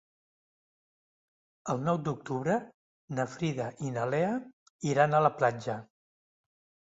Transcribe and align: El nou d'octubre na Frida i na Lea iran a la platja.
El 1.73 1.83
nou 1.87 1.99
d'octubre 2.07 2.55
na 3.19 3.27
Frida 3.35 3.67
i 3.89 3.93
na 3.99 4.07
Lea 4.15 4.33
iran 4.95 5.15
a 5.15 5.21
la 5.27 5.33
platja. 5.43 5.77